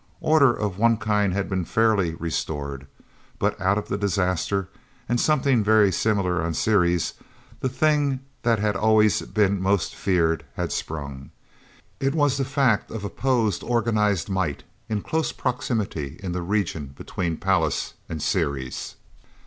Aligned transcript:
Order 0.21 0.51
of 0.55 0.79
one 0.79 0.97
kind 0.97 1.31
had 1.31 1.47
been 1.47 1.63
fairly 1.63 2.15
restored. 2.15 2.87
But 3.37 3.61
out 3.61 3.77
of 3.77 3.87
the 3.87 3.99
disaster, 3.99 4.67
and 5.07 5.19
something 5.21 5.63
very 5.63 5.91
similar 5.91 6.41
on 6.41 6.55
Ceres, 6.55 7.13
the 7.59 7.69
thing 7.69 8.21
that 8.41 8.57
had 8.57 8.75
always 8.75 9.21
been 9.21 9.61
most 9.61 9.93
feared 9.93 10.43
had 10.55 10.71
sprung. 10.71 11.29
It 11.99 12.15
was 12.15 12.37
the 12.39 12.45
fact 12.45 12.89
of 12.89 13.03
opposed 13.03 13.61
organized 13.61 14.27
might 14.27 14.63
in 14.89 15.03
close 15.03 15.31
proximity 15.31 16.19
in 16.23 16.31
the 16.31 16.41
region 16.41 16.95
between 16.97 17.37
Pallas 17.37 17.93
and 18.09 18.23
Ceres. 18.23 18.95